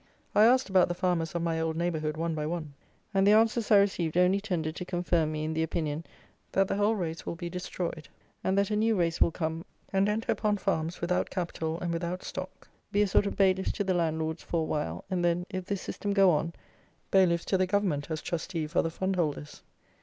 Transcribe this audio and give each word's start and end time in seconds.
I 0.33 0.45
asked 0.45 0.67
about 0.67 0.87
the 0.87 0.95
farmers 0.95 1.35
of 1.35 1.43
my 1.43 1.61
old 1.61 1.75
neighbourhood, 1.77 2.17
one 2.17 2.33
by 2.33 2.47
one; 2.47 2.73
and 3.13 3.27
the 3.27 3.33
answers 3.33 3.69
I 3.69 3.77
received 3.77 4.17
only 4.17 4.41
tended 4.41 4.75
to 4.77 4.83
confirm 4.83 5.31
me 5.31 5.43
in 5.43 5.53
the 5.53 5.61
opinion 5.61 6.05
that 6.53 6.67
the 6.67 6.77
whole 6.77 6.95
race 6.95 7.23
will 7.23 7.35
be 7.35 7.51
destroyed; 7.51 8.07
and 8.43 8.57
that 8.57 8.71
a 8.71 8.75
new 8.75 8.95
race 8.95 9.21
will 9.21 9.29
come, 9.29 9.63
and 9.93 10.09
enter 10.09 10.31
upon 10.31 10.57
farms 10.57 11.01
without 11.01 11.29
capital 11.29 11.79
and 11.79 11.93
without 11.93 12.23
stock; 12.23 12.67
be 12.91 13.03
a 13.03 13.07
sort 13.07 13.27
of 13.27 13.35
bailiffs 13.37 13.73
to 13.73 13.83
the 13.83 13.93
landlords 13.93 14.41
for 14.41 14.61
a 14.61 14.65
while, 14.65 15.05
and 15.11 15.23
then, 15.23 15.45
if 15.51 15.65
this 15.65 15.83
system 15.83 16.13
go 16.13 16.31
on, 16.31 16.53
bailiffs 17.11 17.45
to 17.45 17.55
the 17.59 17.67
Government 17.67 18.09
as 18.09 18.23
trustee 18.23 18.65
for 18.65 18.81
the 18.81 18.89
fundholders. 18.89 19.61